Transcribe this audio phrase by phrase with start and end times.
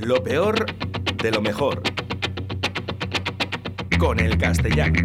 [0.00, 0.66] Lo peor
[1.22, 1.82] de lo mejor.
[3.98, 4.98] Con el castellano.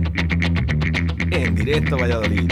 [1.32, 2.50] En directo Valladolid.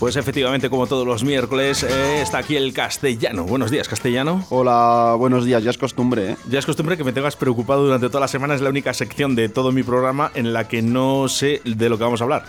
[0.00, 3.44] Pues efectivamente, como todos los miércoles, eh, está aquí el castellano.
[3.44, 4.44] Buenos días, castellano.
[4.50, 5.62] Hola, buenos días.
[5.62, 6.36] Ya es costumbre, ¿eh?
[6.50, 8.54] Ya es costumbre que me tengas preocupado durante toda la semana.
[8.56, 11.98] Es la única sección de todo mi programa en la que no sé de lo
[11.98, 12.44] que vamos a hablar.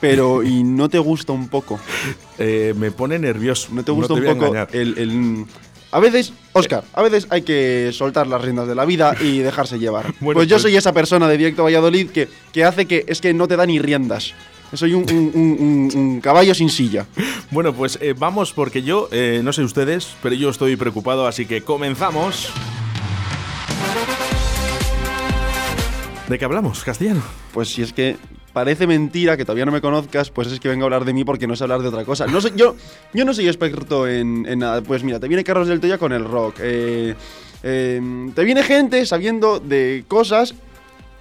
[0.00, 1.80] Pero, ¿y no te gusta un poco?
[2.38, 3.68] Eh, me pone nervioso.
[3.72, 5.46] ¿No te gusta un poco el-
[5.92, 9.78] A veces, Oscar, a veces hay que soltar las riendas de la vida y dejarse
[9.78, 10.06] llevar.
[10.20, 13.20] Bueno, pues yo pues- soy esa persona de Directo Valladolid que, que hace que es
[13.20, 14.32] que no te da ni riendas.
[14.72, 15.56] Soy un, un- un-
[15.94, 17.06] un- un caballo sin silla.
[17.52, 21.44] Bueno, pues eh, vamos porque yo, eh, no sé ustedes, pero yo estoy preocupado, así
[21.44, 22.48] que comenzamos.
[26.28, 27.22] ¿De qué hablamos, castellano?
[27.52, 28.16] Pues si es que
[28.52, 31.24] parece mentira que todavía no me conozcas, pues es que vengo a hablar de mí
[31.24, 32.26] porque no sé hablar de otra cosa.
[32.26, 32.76] No sé, yo,
[33.12, 34.82] yo no soy experto en, nada.
[34.82, 36.56] Pues mira, te viene Carlos del Toya con el rock.
[36.60, 37.14] eh,
[37.62, 40.54] eh, te viene gente sabiendo de cosas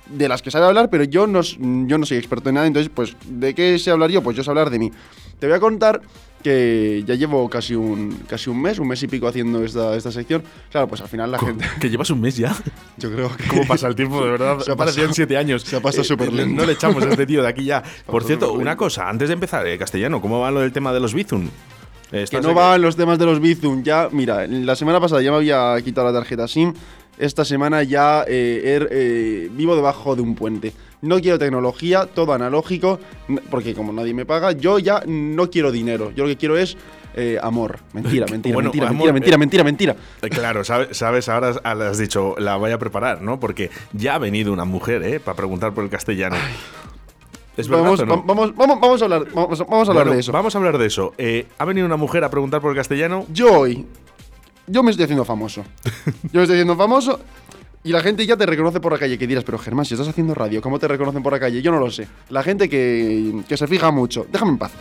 [0.07, 2.67] de las que sabe hablar, pero yo no, yo no soy experto en nada.
[2.67, 4.21] Entonces, pues, ¿de qué sé hablar yo?
[4.21, 4.91] Pues yo sé hablar de mí.
[5.39, 6.01] Te voy a contar
[6.41, 10.11] que ya llevo casi un, casi un mes, un mes y pico haciendo esta, esta
[10.11, 10.43] sección.
[10.71, 11.65] Claro, pues al final la gente...
[11.79, 12.55] Que llevas un mes ya.
[12.97, 13.43] Yo creo que...
[13.47, 14.59] ¿Cómo pasa el tiempo, de verdad?
[14.59, 15.61] Se ha pasado- siete años.
[15.63, 16.55] se ha pasado Eh, súper lento.
[16.61, 17.81] No le echamos a este tío de aquí ya.
[18.05, 20.99] Por cierto, una cosa, antes de empezar, eh, castellano, ¿cómo va lo del tema de
[20.99, 21.47] los Bizum?
[22.09, 23.83] Que ¿estás no van los temas de los Bizum.
[23.83, 26.73] Ya, mira, la semana pasada ya me había quitado la tarjeta SIM.
[27.21, 30.73] Esta semana ya eh, er- eh, vivo debajo de un puente.
[31.03, 32.99] No quiero tecnología, todo analógico,
[33.49, 36.11] porque como nadie me paga, yo ya no quiero dinero.
[36.15, 36.75] Yo lo que quiero es
[37.15, 37.77] eh, amor.
[37.93, 40.35] Mentira, mentira, Bueno, mentira, amor, mentira, mentira, mentira, mentira.
[40.35, 43.39] Claro, sabes, sabes, ahora has dicho, la voy a preparar, ¿no?
[43.39, 45.19] Porque ya ha venido una mujer, ¿eh?
[45.19, 46.35] Para preguntar por el castellano.
[47.57, 48.23] ¿Es verdad Vamos, no?
[48.23, 50.31] vamos, vamos, vamos a hablar, vamos, vamos a hablar Bueno, de eso.
[50.31, 51.13] Vamos a hablar de eso.
[51.17, 53.25] Eh, ¿Ha venido una mujer a preguntar por el castellano?
[53.31, 53.85] Yo hoy,
[54.71, 55.63] yo me estoy haciendo famoso.
[56.05, 57.19] Yo me estoy haciendo famoso
[57.83, 59.17] y la gente ya te reconoce por la calle.
[59.17, 61.61] Que dirás, pero Germán, si estás haciendo radio, ¿cómo te reconocen por la calle?
[61.61, 62.07] Yo no lo sé.
[62.29, 64.25] La gente que, que se fija mucho.
[64.31, 64.71] Déjame en paz.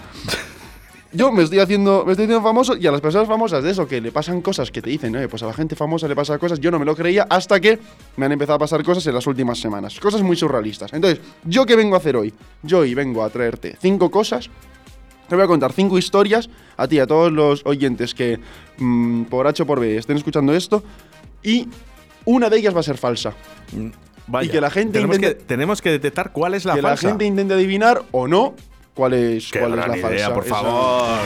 [1.12, 3.84] Yo me estoy haciendo me estoy haciendo famoso y a las personas famosas de eso
[3.88, 6.38] que le pasan cosas que te dicen, "Oye, pues a la gente famosa le pasa
[6.38, 7.80] cosas, yo no me lo creía hasta que
[8.16, 10.92] me han empezado a pasar cosas en las últimas semanas, cosas muy surrealistas.
[10.92, 12.32] Entonces, ¿yo qué vengo a hacer hoy?
[12.62, 14.50] Yo hoy vengo a traerte cinco cosas
[15.30, 18.38] te voy a contar cinco historias a ti, a todos los oyentes que
[18.78, 20.82] mm, por H o por B estén escuchando esto.
[21.42, 21.68] Y
[22.24, 23.32] una de ellas va a ser falsa.
[24.26, 26.82] Vaya, Y que la gente tenemos, intente- que, tenemos que detectar cuál es la que
[26.82, 27.06] falsa.
[27.06, 28.54] la gente intente adivinar o no
[28.94, 30.34] cuál es, Qué cuál es gran la idea, falsa.
[30.34, 31.18] por Esa- favor.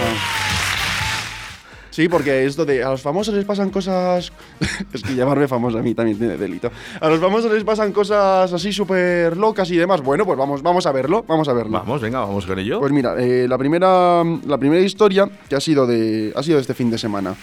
[1.94, 4.32] Sí, porque esto de a los famosos les pasan cosas.
[4.93, 6.72] es que llamarme famoso a mí también tiene delito.
[7.00, 10.03] A los famosos les pasan cosas así súper locas y demás.
[10.03, 11.25] Bueno, pues vamos, vamos a verlo.
[11.28, 11.71] Vamos a verlo.
[11.71, 12.81] Vamos, venga, vamos con ello.
[12.81, 16.62] Pues mira, eh, la, primera, la primera historia que ha sido de, ha sido de
[16.62, 17.37] este fin de semana.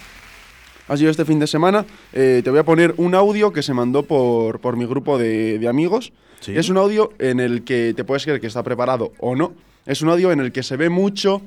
[0.90, 1.86] Ha sido este fin de semana.
[2.12, 5.60] eh, te voy a poner un audio que se mandó por, por mi grupo de,
[5.60, 6.12] de amigos.
[6.42, 6.58] Sí.
[6.58, 9.54] Es un audio en el que te puedes creer que está preparado o no.
[9.86, 11.42] Es un audio en el que se ve mucho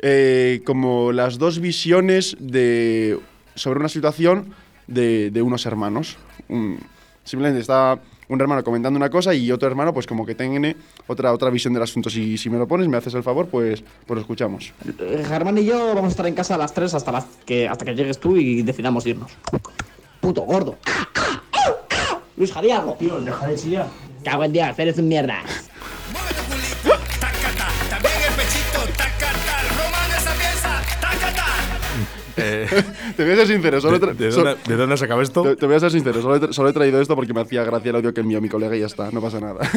[0.00, 3.18] eh, como las dos visiones de,
[3.54, 4.54] sobre una situación
[4.86, 6.16] de, de unos hermanos.
[6.48, 6.78] Un-
[7.24, 7.98] simplemente está
[8.28, 10.76] un hermano comentando una cosa y otro hermano pues como que tiene
[11.06, 12.10] otra, otra visión del asunto.
[12.10, 14.72] Si, si me lo pones, me haces el favor, pues, pues lo escuchamos.
[14.98, 17.68] Eh, Germán y yo vamos a estar en casa a las 3 hasta, las que,
[17.68, 19.30] hasta que llegues tú y decidamos irnos.
[20.20, 20.76] Puto gordo.
[22.36, 22.94] Luis Jadiago.
[22.98, 23.86] Tío, deja de chillar.
[24.24, 25.42] Cago en Dios, eres un mierda.
[33.16, 35.42] Te voy a ser sincero, solo ¿de, de dónde, de dónde has sacado esto?
[35.42, 37.64] te, te voy a ser sincero, solo he, solo he traído esto porque me hacía
[37.64, 39.60] gracia el audio que envió mi colega y ya está, no pasa nada.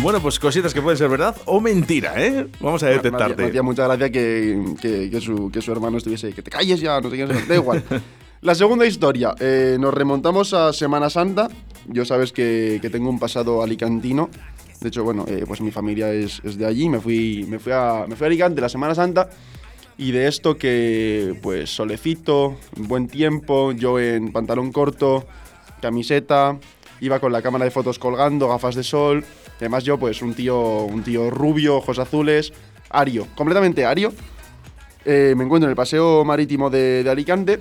[0.00, 2.46] Bueno, pues cositas que pueden ser verdad o mentira, ¿eh?
[2.60, 3.42] Vamos a Me detectarte.
[3.42, 6.32] me hacía mucha gracia que, que- que su, que su hermano estuviese.
[6.32, 7.82] Que te calles ya, no sé qué, da igual.
[8.42, 11.48] La segunda historia, eh, nos remontamos a Semana Santa.
[11.88, 14.30] Yo sabes que, que tengo un pasado alicantino.
[14.80, 16.88] De hecho, bueno, eh, pues mi familia es, es de allí.
[16.88, 19.28] Me fui, me, fui a, me fui a Alicante la Semana Santa.
[19.98, 25.26] Y de esto que, pues, solecito, buen tiempo, yo en pantalón corto,
[25.82, 26.56] camiseta,
[27.00, 29.24] iba con la cámara de fotos colgando, gafas de sol.
[29.56, 32.52] Además yo, pues, un tío, un tío rubio, ojos azules,
[32.90, 34.12] ario, completamente ario.
[35.04, 37.60] Eh, me encuentro en el paseo marítimo de, de Alicante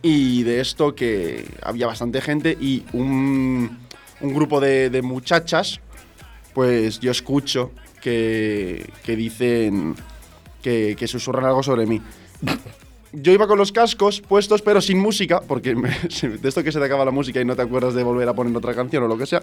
[0.00, 3.78] y de esto que había bastante gente y un,
[4.20, 5.80] un grupo de, de muchachas,
[6.54, 9.96] pues yo escucho que, que dicen
[10.96, 12.00] que, susurran algo sobre mí.
[13.12, 16.84] Yo iba con los cascos puestos, pero sin música, porque de esto que se te
[16.84, 19.16] acaba la música y no te acuerdas de volver a poner otra canción o lo
[19.16, 19.40] que sea.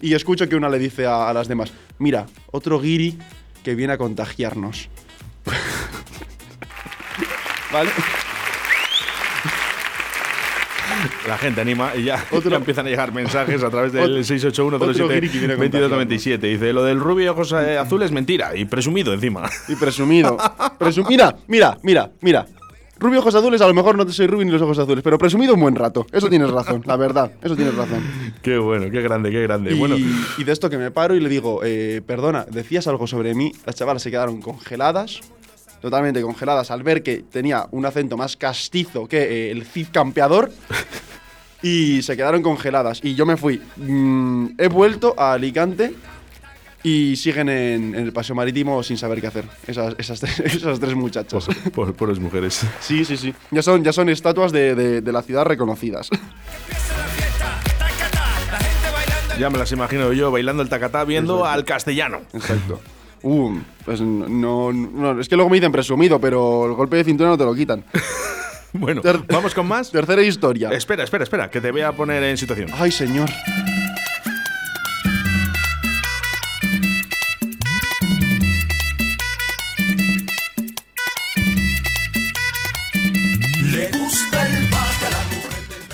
[0.00, 3.18] Y escucho que una le dice a, a las demás: Mira, otro guiri
[3.64, 4.88] que viene a contagiarnos.
[7.72, 7.90] ¿Vale?
[11.26, 15.08] La gente anima y ya, empiezan a llegar mensajes a través del Otro- 681 otro
[15.08, 18.56] friki viene a 2297 Dice, lo del rubio y ojos eh, azules, mentira.
[18.56, 19.48] Y presumido encima.
[19.68, 20.36] Y presumido.
[20.78, 22.46] Presum- mira, mira, mira, mira.
[23.00, 25.18] Rubio ojos azules, a lo mejor no te soy rubio ni los ojos azules, pero
[25.18, 26.04] presumido un buen rato.
[26.10, 27.30] Eso tienes razón, la verdad.
[27.42, 28.02] Eso tienes razón.
[28.42, 29.72] qué bueno, qué grande, qué grande.
[29.72, 33.06] Y, Bueno, y de esto que me paro y le digo, eh, perdona, decías algo
[33.06, 33.52] sobre mí.
[33.66, 35.20] Las chavalas se quedaron congeladas,
[35.80, 40.50] totalmente congeladas, al ver que tenía un acento más castizo que eh, el Cid campeador.
[41.60, 43.00] Y se quedaron congeladas.
[43.02, 43.60] Y yo me fui.
[43.76, 45.92] Mm, he vuelto a Alicante
[46.84, 49.44] y siguen en, en el paseo marítimo sin saber qué hacer.
[49.66, 51.46] Esas, esas, tres, esas tres muchachas.
[51.74, 52.64] por, pobres mujeres.
[52.80, 53.34] Sí, sí, sí.
[53.50, 56.08] Ya son, ya son estatuas de, de- de la ciudad reconocidas.
[59.38, 62.20] Ya me las imagino yo bailando el tacatá viendo al castellano.
[62.32, 62.80] Exacto.
[63.22, 67.30] Uh, pues no, no, es que luego me dicen presumido, pero el golpe de cintura
[67.30, 67.84] no te lo quitan.
[68.74, 69.90] Bueno, Ter- vamos con más.
[69.90, 70.68] Tercera historia.
[70.68, 72.68] Espera, espera, espera, que te voy a poner en situación.
[72.78, 73.30] Ay, señor.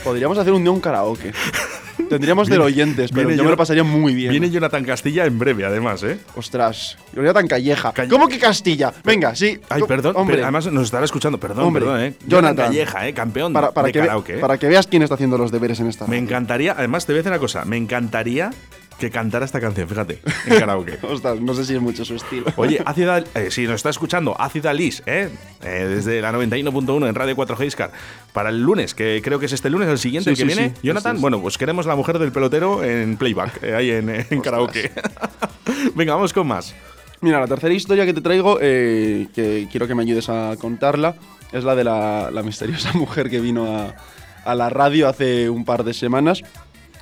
[0.02, 1.32] Podríamos hacer un día un karaoke.
[2.08, 4.30] Tendríamos del oyentes, pero viene yo me lo pasaría muy bien.
[4.30, 6.18] Viene Jonathan Castilla en breve, además, ¿eh?
[6.36, 6.96] Ostras,
[7.34, 7.92] tan Calleja.
[7.92, 8.92] Calle- ¿Cómo que Castilla?
[9.04, 9.58] Venga, sí.
[9.68, 10.36] Ay, perdón, hombre.
[10.36, 11.38] pero además nos estará escuchando.
[11.38, 12.14] Perdón, Hombre, perdón, ¿eh?
[12.26, 12.66] Jonathan.
[12.66, 13.14] Calleja, ¿eh?
[13.14, 14.36] Campeón para, para de que ve- karaoke.
[14.36, 14.40] ¿eh?
[14.40, 16.04] para que veas quién está haciendo los deberes en esta.
[16.06, 16.22] Me radio.
[16.24, 18.50] encantaría, además te voy a decir una cosa, me encantaría
[18.98, 20.98] que cantara esta canción, fíjate, en karaoke.
[21.02, 22.46] Ostras, no sé si es mucho su estilo.
[22.56, 25.30] Oye, Ácida, eh, si nos está escuchando, Ácida Liz, ¿eh?
[25.62, 27.92] Eh, desde la 91.1 en Radio 4 Iscar,
[28.32, 30.58] para el lunes, que creo que es este lunes, el siguiente, Sí, el que sí,
[30.58, 34.08] viene, sí, Jonathan, bueno, pues queremos la mujer del pelotero en playback, eh, ahí en,
[34.08, 34.90] en karaoke.
[35.94, 36.74] Venga, vamos con más.
[37.20, 41.14] Mira, la tercera historia que te traigo, eh, que quiero que me ayudes a contarla,
[41.52, 43.94] es la de la, la misteriosa mujer que vino a,
[44.44, 46.42] a la radio hace un par de semanas.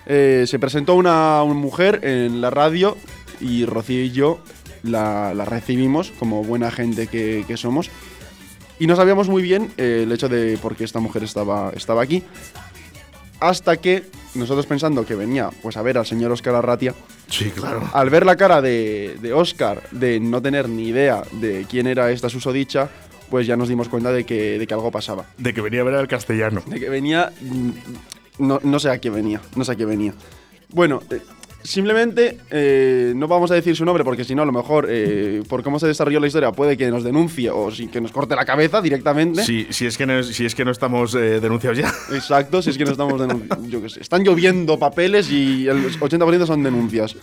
[0.07, 2.97] Eh, se presentó una, una mujer en la radio
[3.41, 4.41] y Rocío y yo
[4.83, 7.91] la, la recibimos como buena gente que, que somos.
[8.79, 12.03] Y no sabíamos muy bien eh, el hecho de por qué esta mujer estaba, estaba
[12.03, 12.23] aquí.
[13.39, 14.05] Hasta que
[14.35, 16.95] nosotros pensando que venía pues a ver al señor Oscar Arratia,
[17.29, 17.89] Sí, claro.
[17.93, 22.11] al ver la cara de, de Oscar, de no tener ni idea de quién era
[22.11, 22.89] esta susodicha,
[23.31, 25.27] pues ya nos dimos cuenta de que, de que algo pasaba.
[25.39, 26.63] De que venía a ver al castellano.
[26.67, 27.33] De que venía.
[28.39, 29.41] No, no sé a qué venía.
[29.57, 30.15] No sé a qué venía.
[30.71, 31.21] Bueno, eh,
[31.63, 35.43] simplemente eh, no vamos a decir su nombre porque si no, a lo mejor, eh,
[35.49, 38.35] por cómo se desarrolló la historia, puede que nos denuncie o si, que nos corte
[38.35, 39.45] la cabeza directamente.
[39.45, 41.93] Si, si, es que no, si es que no estamos eh, denunciados ya.
[42.13, 43.69] Exacto, si es que no estamos denunciando.
[43.69, 44.01] Yo qué sé.
[44.01, 47.17] Están lloviendo papeles y el 80% son denuncias.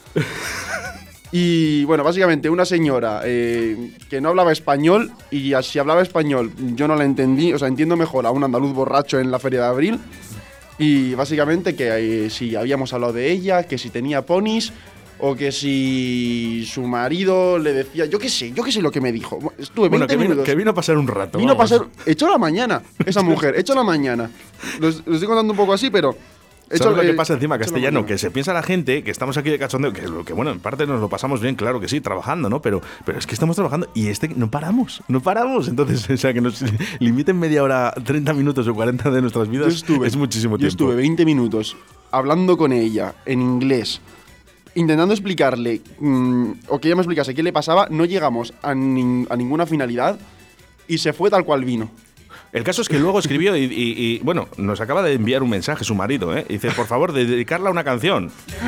[1.31, 6.87] Y bueno, básicamente una señora eh, que no hablaba español y si hablaba español yo
[6.87, 9.67] no la entendí, o sea, entiendo mejor a un andaluz borracho en la feria de
[9.67, 9.99] abril.
[10.79, 14.71] Y básicamente que eh, si habíamos hablado de ella, que si tenía ponis
[15.19, 19.01] o que si su marido le decía, yo qué sé, yo qué sé lo que
[19.01, 19.37] me dijo.
[19.57, 20.45] Estuve 20 Bueno, que vino, minutos.
[20.45, 21.37] que vino a pasar un rato.
[21.37, 21.81] Vino a pasar.
[22.05, 24.31] Echó la mañana, esa mujer, echó la mañana.
[24.79, 26.15] Lo, lo estoy contando un poco así, pero.
[26.69, 28.05] ¿Sabes echó- lo que eh, pasa encima, castellano?
[28.05, 30.85] Que se piensa la gente que estamos aquí de cachondeo, que, que bueno, en parte
[30.85, 32.61] nos lo pasamos bien, claro que sí, trabajando, ¿no?
[32.61, 35.67] Pero, pero es que estamos trabajando y este no paramos, no paramos.
[35.67, 36.63] Entonces, o sea, que nos
[36.99, 40.59] limiten media hora, 30 minutos o 40 de nuestras Yo vidas estuve, es muchísimo yo
[40.59, 40.69] tiempo.
[40.71, 41.75] estuve 20 minutos
[42.11, 44.01] hablando con ella en inglés,
[44.75, 47.87] intentando explicarle, mm, o que ella me explicase qué le pasaba.
[47.89, 50.19] No llegamos a, nin- a ninguna finalidad
[50.87, 51.89] y se fue tal cual vino.
[52.51, 55.51] El caso es que luego escribió y, y- y, bueno, nos acaba de enviar un
[55.51, 56.45] mensaje su marido, ¿eh?
[56.49, 58.31] Dice, por favor, de- dedicarla a una canción.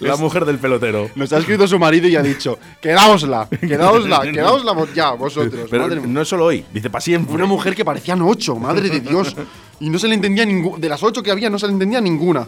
[0.00, 1.10] La mujer del pelotero.
[1.16, 5.68] Nos ha escrito su marido y ha dicho: Quedaosla, quedaosla, quedaosla ya, vosotros.
[5.70, 6.08] Pero madre mía.
[6.08, 7.34] no es solo hoy, dice para siempre.
[7.34, 9.34] Una mujer que parecían ocho, madre de Dios.
[9.80, 10.78] Y no se le entendía ninguna.
[10.78, 12.46] De las ocho que había, no se le entendía ninguna.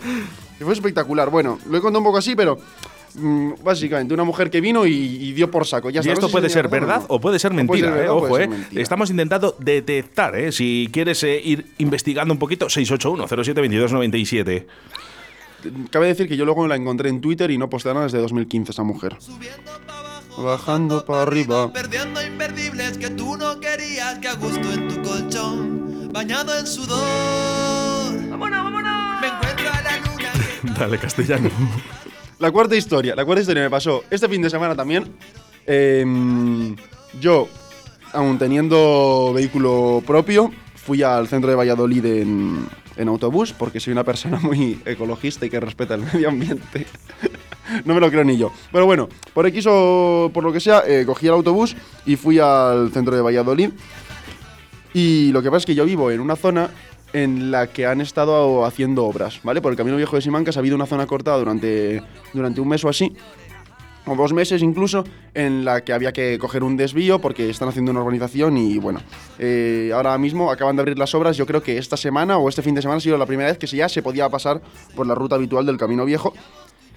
[0.63, 1.29] Y fue espectacular.
[1.29, 2.57] Bueno, lo he contado un poco así, pero.
[3.15, 5.91] mm, básicamente, una mujer que vino y, y dio por saco.
[5.91, 6.09] Ya Y está.
[6.11, 7.07] No esto sé puede ser verdad no.
[7.17, 8.49] o puede ser puede mentira, ser eh, ojo, puede eh.
[8.49, 8.81] mentira.
[8.83, 10.53] Estamos intentando detectar, eh.
[10.53, 14.67] Si quieres eh, ir investigando un poquito, 681 07 22 97.
[15.91, 18.71] Cabe decir que yo luego la encontré en Twitter y no postea nada desde 2015
[18.73, 19.17] esa mujer.
[19.21, 21.73] Subiendo para abajo, Bajando para arriba.
[21.73, 28.13] perdiendo imperdibles que tú no querías que a gusto en tu colchón, bañado en sudor.
[30.79, 31.51] Dale, castellano.
[32.39, 33.15] La cuarta historia.
[33.15, 35.05] La cuarta historia me pasó este fin de semana también.
[35.67, 36.75] Em,
[37.21, 37.49] yo,
[38.13, 44.05] aún teniendo vehículo propio, fui al centro de Valladolid en, en autobús porque soy una
[44.05, 46.87] persona muy ecologista y que respeta el medio ambiente.
[47.85, 48.53] no me lo creo ni yo.
[48.71, 51.77] Pero bueno, por X o por lo que sea, eh, cogí el autobús
[52.07, 53.71] y fui al centro de Valladolid.
[54.95, 56.71] Y lo que pasa es que yo vivo en una zona
[57.13, 59.61] en la que han estado haciendo obras, ¿vale?
[59.61, 62.03] Por el Camino Viejo de Simancas ha habido una zona cortada durante,
[62.33, 63.13] durante un mes o así,
[64.07, 65.05] o dos meses incluso,
[65.35, 69.01] en la que había que coger un desvío porque están haciendo una urbanización y bueno,
[69.39, 72.63] eh, ahora mismo acaban de abrir las obras, yo creo que esta semana o este
[72.63, 74.61] fin de semana ha sido la primera vez que ya se podía pasar
[74.97, 76.33] por la ruta habitual del Camino Viejo.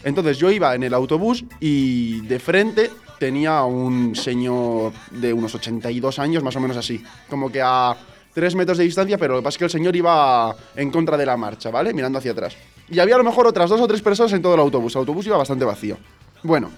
[0.04, 6.20] Entonces yo iba en el autobús y de frente tenía un señor de unos 82
[6.20, 7.96] años, más o menos así, como que a
[8.36, 11.18] tres metros de distancia, pero lo que pasa es que el señor iba en contra
[11.18, 11.94] de la marcha, ¿vale?
[11.94, 12.56] Mirando hacia atrás.
[12.89, 14.94] Y había a lo mejor otras dos o tres personas en todo el autobús.
[14.94, 15.98] El autobús iba bastante vacío.
[16.44, 16.70] Bueno,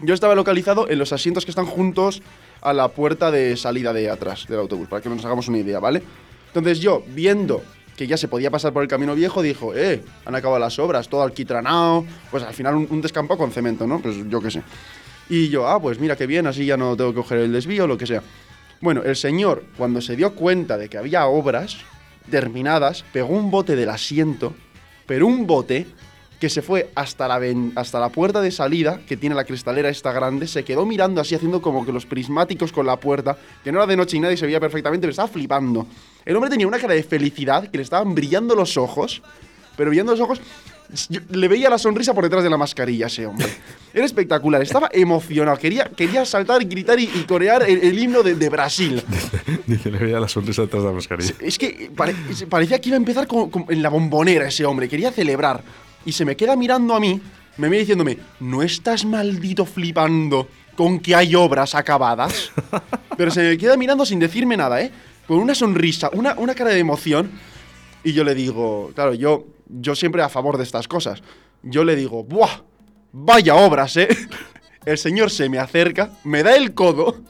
[0.00, 2.22] yo estaba localizado en los asientos que están juntos
[2.62, 5.78] a la puerta de salida de atrás del autobús, para que nos hagamos una idea,
[5.78, 6.02] ¿vale?
[6.48, 7.62] Entonces yo, viendo
[7.94, 11.08] que ya se podía pasar por el camino viejo, dijo, eh, han acabado las obras,
[11.08, 14.00] todo alquitranado, pues al final un, un descampado con cemento, ¿no?
[14.00, 14.62] Pues yo qué sé.
[15.28, 17.86] Y yo, ah, pues mira qué bien, así ya no tengo que coger el desvío,
[17.86, 18.22] lo que sea.
[18.80, 21.78] Bueno, el señor, cuando se dio cuenta de que había obras
[22.30, 24.54] terminadas, pegó un bote del asiento,
[25.06, 25.86] pero un bote
[26.38, 27.40] que se fue hasta la,
[27.76, 31.34] hasta la puerta de salida, que tiene la cristalera esta grande, se quedó mirando así,
[31.34, 34.36] haciendo como que los prismáticos con la puerta, que no era de noche y nadie
[34.36, 35.86] se veía perfectamente, pero estaba flipando.
[36.26, 39.22] El hombre tenía una cara de felicidad, que le estaban brillando los ojos,
[39.76, 40.40] pero brillando los ojos,
[41.08, 43.46] yo le veía la sonrisa por detrás de la mascarilla ese hombre.
[43.92, 48.34] Era espectacular, estaba emocionado, quería, quería saltar, gritar y, y corear el, el himno de,
[48.34, 49.02] de Brasil.
[49.66, 51.34] Dice, le veía la sonrisa detrás de la mascarilla.
[51.40, 52.14] Es que pare-
[52.48, 55.62] parecía que iba a empezar con- con- en la bombonera ese hombre, quería celebrar.
[56.04, 57.20] Y se me queda mirando a mí,
[57.56, 62.52] me mira diciéndome, ¿no estás maldito flipando con que hay obras acabadas?
[63.16, 64.90] Pero se me queda mirando sin decirme nada, ¿eh?
[65.26, 67.30] Con una sonrisa, una, una cara de emoción.
[68.04, 71.22] Y yo le digo, claro, yo, yo siempre a favor de estas cosas.
[71.62, 72.62] Yo le digo, ¡buah!
[73.12, 74.08] Vaya obras, ¿eh?
[74.84, 77.22] El señor se me acerca, me da el codo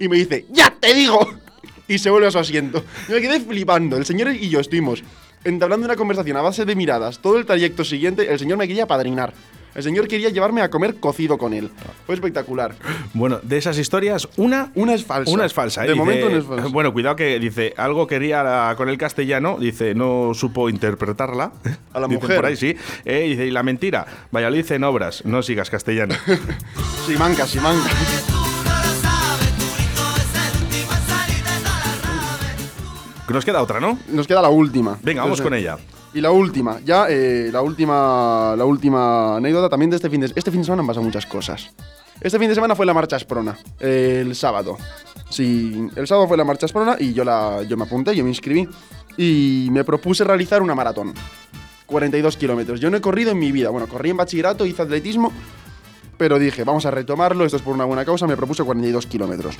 [0.00, 1.34] y me dice, ¡ya te digo!
[1.86, 2.84] Y se vuelve a su asiento.
[3.08, 3.96] Yo me quedé flipando.
[3.96, 5.04] El señor y yo estuvimos
[5.44, 7.20] entablando una conversación a base de miradas.
[7.20, 9.32] Todo el trayecto siguiente, el señor me quería padrinar.
[9.74, 11.70] El señor quería llevarme a comer cocido con él.
[12.06, 12.74] Fue espectacular.
[13.14, 14.70] Bueno, de esas historias, una.
[14.74, 15.32] Una es falsa.
[15.32, 15.82] Una es falsa.
[15.84, 15.86] ¿eh?
[15.88, 16.66] De Dice- momento una es falsa.
[16.68, 21.52] Bueno, cuidado que dice algo quería la- con el castellano, dice no supo interpretarla.
[21.94, 22.36] A la mujer.
[22.36, 22.76] Por ahí sí.
[23.04, 24.06] Eh, dice y la mentira.
[24.30, 26.14] Valladolid en obras, no sigas castellano.
[27.06, 27.88] Simanca, Simanca.
[33.28, 33.98] Nos queda otra, ¿no?
[34.08, 34.98] Nos queda la última.
[35.02, 35.78] Venga, vamos Entonces, con ella.
[36.14, 40.32] Y la última, ya eh, la última la última anécdota también de este fin de
[40.34, 41.72] Este fin de semana han pasado muchas cosas.
[42.20, 44.76] Este fin de semana fue la marcha Esprona, el sábado.
[45.28, 48.30] Sí, el sábado fue la marcha Esprona y yo, la, yo me apunté, yo me
[48.30, 48.68] inscribí
[49.16, 51.14] y me propuse realizar una maratón.
[51.86, 52.80] 42 kilómetros.
[52.80, 53.70] Yo no he corrido en mi vida.
[53.70, 55.32] Bueno, corrí en bachillerato, hice atletismo,
[56.16, 59.56] pero dije, vamos a retomarlo, esto es por una buena causa, me propuse 42 kilómetros.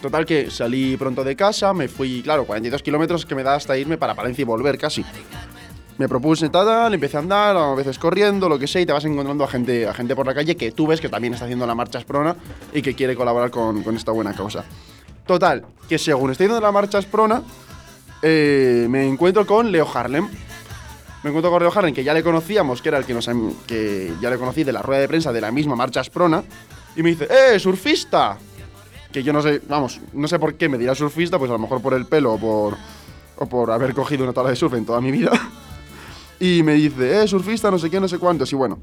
[0.00, 3.76] Total que salí pronto de casa, me fui, claro, 42 kilómetros que me da hasta
[3.76, 5.04] irme para Palencia y volver casi.
[5.98, 9.04] Me propuse tal, empecé a andar, a veces corriendo, lo que sea, y te vas
[9.06, 11.66] encontrando a gente, a gente por la calle que tú ves que también está haciendo
[11.66, 12.36] la marcha Esprona
[12.74, 14.64] y que quiere colaborar con, esta buena causa.
[15.26, 17.42] Total, que según estoy haciendo la marcha Esprona,
[18.20, 20.28] eh, me encuentro con Leo Harlem.
[21.22, 24.30] Me encuentro con Leo Harlem, que ya le conocíamos, que era el que nos ya
[24.30, 26.44] le conocí de la rueda de prensa de la misma marcha Esprona,
[26.94, 28.36] y me dice, ¡eh, surfista!
[29.12, 31.58] que yo no sé, vamos, no sé por qué me dirá surfista, pues a lo
[31.58, 32.76] mejor por el pelo o por,
[33.38, 35.32] o por haber cogido una tabla de surf en toda mi vida.
[36.38, 38.52] Y me dice, eh, surfista, no sé qué, no sé cuántos.
[38.52, 38.78] Y bueno,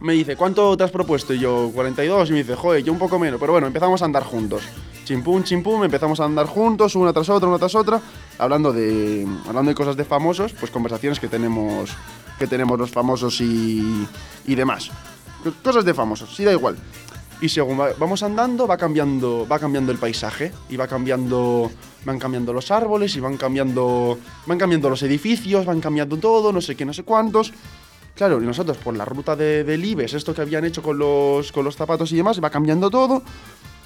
[0.00, 1.34] me dice, ¿cuánto te has propuesto?
[1.34, 2.30] Y yo, 42.
[2.30, 3.38] Y me dice, joder, yo un poco menos.
[3.38, 4.62] Pero bueno, empezamos a andar juntos.
[5.04, 8.00] Chimpum, chimpum, empezamos a andar juntos, una tras otra, una tras otra,
[8.38, 11.90] hablando de, hablando de cosas de famosos, pues conversaciones que tenemos,
[12.38, 14.06] que tenemos los famosos y,
[14.46, 14.90] y demás.
[15.64, 16.76] Cosas de famosos, sí, da igual.
[17.42, 21.70] Y según va- vamos andando, va cambiando, va cambiando el paisaje y va cambiando,
[22.04, 26.60] van cambiando los árboles y van cambiando, van cambiando los edificios, van cambiando todo, no
[26.60, 27.52] sé qué, no sé cuántos.
[28.14, 31.50] Claro, y nosotros por la ruta de, del Ibes, esto que habían hecho con los,
[31.52, 33.22] con los zapatos y demás, va cambiando todo.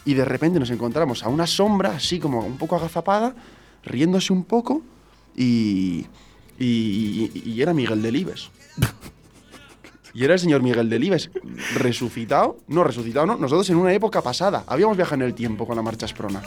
[0.04, 3.34] Y de repente nos encontramos a una sombra, así como un poco agazapada,
[3.84, 4.82] riéndose un poco,
[5.36, 6.04] y,
[6.58, 8.50] y, y- era Miguel Delibes.
[10.14, 11.28] Y era el señor Miguel Delibes,
[11.74, 15.74] resucitado, no resucitado, no, nosotros en una época pasada, habíamos viajado en el tiempo con
[15.74, 16.40] la marcha Esprona.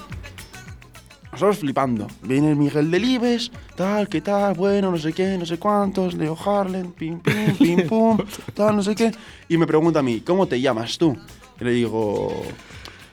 [1.33, 2.07] Nosotros flipando.
[2.24, 6.36] Viene el Miguel Delibes, tal, qué tal, bueno, no sé qué, no sé cuántos, Leo
[6.36, 8.17] Harlem, pim, pim, pim, pum,
[8.55, 9.12] tal, no sé qué.
[9.50, 11.15] Y me pregunta a mí, ¿cómo te llamas tú?
[11.59, 12.41] Y le digo,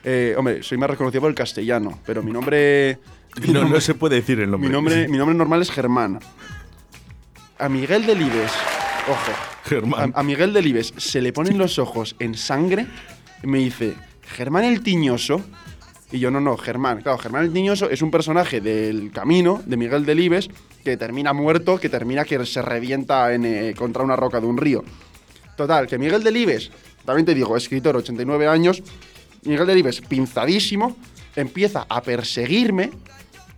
[0.05, 2.97] eh, hombre, soy más reconocido por el castellano, pero mi nombre...
[3.45, 4.69] mi No, no se puede decir el nombre.
[4.69, 6.19] mi nombre, mi nombre normal es Germán.
[7.59, 8.51] A Miguel Delibes,
[9.07, 9.54] ojo,
[10.13, 12.85] A Miguel Delibes se le ponen los ojos en sangre
[13.41, 15.41] y me dice, Germán el Tiñoso.
[16.11, 17.01] Y yo, no, no, Germán.
[17.01, 20.49] Claro, Germán el Tiñoso es un personaje del camino de Miguel Delibes
[20.83, 24.57] que termina muerto, que termina que se revienta en, eh, contra una roca de un
[24.57, 24.83] río.
[25.57, 26.69] Total, que Miguel Delibes,
[27.03, 28.83] también te digo, escritor, 89 años,
[29.45, 30.95] Miguel Delibes, pinzadísimo,
[31.35, 32.91] empieza a perseguirme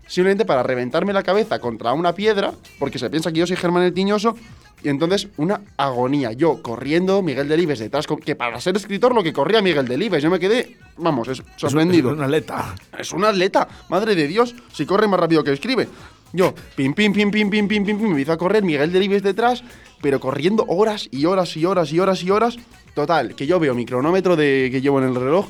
[0.07, 3.83] simplemente para reventarme la cabeza contra una piedra, porque se piensa que yo soy Germán
[3.83, 4.35] el Tiñoso,
[4.83, 6.33] y entonces una agonía.
[6.33, 10.29] Yo corriendo, Miguel Delibes detrás, que para ser escritor lo que corría Miguel Delibes, yo
[10.29, 12.11] me quedé, vamos, es sorprendido.
[12.11, 12.75] Es una atleta.
[12.97, 15.87] Es un atleta, madre de Dios, si corre más rápido que escribe.
[16.33, 19.23] Yo, pim, pim, pim, pim, pim, pim, pim, pim, me empiezo a correr, Miguel Delibes
[19.23, 19.63] detrás,
[20.01, 22.57] pero corriendo horas y horas y horas y horas y horas.
[22.93, 25.47] Total, que yo veo mi cronómetro de, que llevo en el reloj,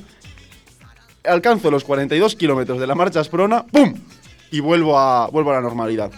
[1.25, 3.93] alcanzo los 42 kilómetros de la marcha Asprona, ¡pum!
[4.51, 6.11] Y vuelvo a, vuelvo a la normalidad.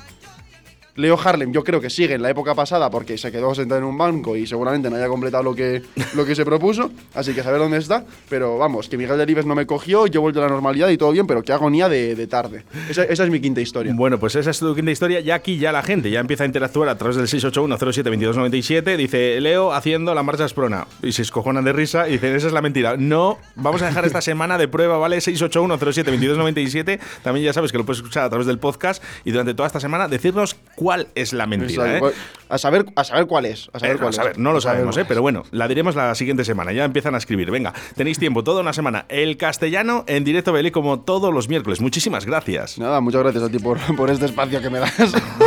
[1.00, 3.86] Leo Harlem, yo creo que sigue en la época pasada porque se quedó sentado en
[3.86, 5.82] un banco y seguramente no haya completado lo que,
[6.13, 8.03] lo que se propuso, así que saber dónde está.
[8.27, 10.98] Pero vamos, que Miguel Delibes no me cogió, yo he vuelto a la normalidad y
[10.98, 12.65] todo bien, pero qué agonía de, de tarde.
[12.89, 13.94] Esa, esa es mi quinta historia.
[13.96, 15.22] Bueno, pues esa es tu quinta historia.
[15.22, 18.98] Ya aquí ya la gente ya empieza a interactuar a través del 681072297.
[18.98, 20.86] Dice Leo haciendo la marcha Esprona.
[21.01, 22.98] Y se escojonan de risa y dicen, esa es la mentira.
[22.98, 25.18] No, vamos a dejar esta semana de prueba, ¿vale?
[25.20, 27.00] 681072297.
[27.24, 29.79] También ya sabes que lo puedes escuchar a través del podcast y durante toda esta
[29.79, 31.98] semana decirnos cuál es la mentira.
[31.98, 32.01] ¿eh?
[32.50, 33.69] A, saber, a saber cuál es.
[33.74, 34.38] A saber Eh, cuál a saber, es.
[34.38, 35.08] no lo sabemos, cuál ¿eh?
[35.08, 36.72] pero bueno, la diremos la siguiente semana.
[36.74, 37.51] Ya empiezan a escribir.
[37.51, 39.05] Venga, tenéis tiempo, toda una semana.
[39.10, 41.79] El castellano en directo Belé como todos los miércoles.
[41.81, 42.77] Muchísimas gracias.
[42.79, 44.93] Nada, muchas gracias a ti por, por este espacio que me das.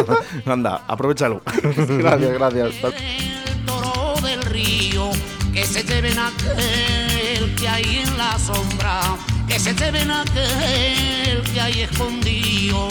[0.47, 1.43] Anda, aprovechalo.
[1.89, 2.75] gracias, gracias.
[2.85, 5.11] el toro del río,
[5.53, 9.01] que se lleven aquel que hay en la sombra,
[9.49, 12.89] que se lleven aquel que hay escondido.